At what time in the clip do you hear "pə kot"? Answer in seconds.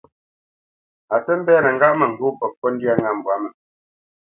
2.39-2.71